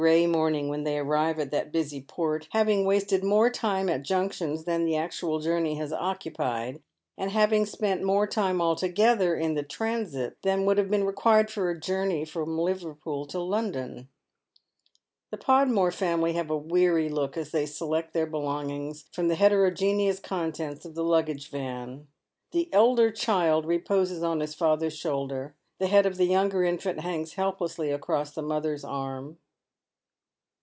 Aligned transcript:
363 0.01 0.19
It 0.23 0.25
18 0.29 0.33
^y 0.33 0.37
morning 0.41 0.67
when 0.67 0.83
tliey 0.83 1.05
arrive 1.05 1.37
at 1.39 1.51
that 1.51 1.71
busy 1.71 2.01
port, 2.01 2.47
having 2.53 2.85
■waste 2.85 3.09
J 3.09 3.21
more 3.21 3.51
time 3.51 3.87
at 3.87 4.01
junctions 4.01 4.63
than 4.63 4.83
the 4.83 4.95
actual 4.97 5.37
journey 5.39 5.75
has 5.75 5.93
occupied, 5.93 6.81
and 7.19 7.29
having 7.29 7.67
spent 7.67 8.01
more 8.01 8.25
time 8.25 8.59
altogether 8.63 9.35
in 9.35 9.53
the 9.53 9.61
transit 9.61 10.37
than 10.41 10.65
would 10.65 10.79
have 10.79 10.89
been 10.89 11.03
required 11.03 11.51
for 11.51 11.69
a 11.69 11.79
journey 11.79 12.25
from 12.25 12.57
Livei 12.57 12.99
pool 12.99 13.27
to 13.27 13.39
London. 13.39 14.09
The 15.29 15.37
Podmore 15.37 15.91
family 15.91 16.33
have 16.33 16.49
a 16.49 16.57
weary 16.57 17.07
look 17.07 17.37
as 17.37 17.51
they 17.51 17.67
select 17.67 18.11
their 18.15 18.25
belongings 18.25 19.05
from 19.13 19.27
the 19.27 19.35
heterogeneous 19.35 20.19
contents 20.19 20.83
of 20.83 20.95
the 20.95 21.03
luggage 21.03 21.51
van. 21.51 22.07
The 22.53 22.73
elder 22.73 23.11
child 23.11 23.67
reposes 23.67 24.23
on 24.23 24.39
his 24.39 24.55
father's 24.55 24.97
shoulder, 24.97 25.53
the 25.77 25.85
head 25.85 26.07
of 26.07 26.17
the 26.17 26.25
younger 26.25 26.63
infant 26.63 27.01
hangs 27.01 27.33
helplessly 27.33 27.91
across 27.91 28.33
the 28.33 28.41
mother's 28.41 28.83
arm. 28.83 29.37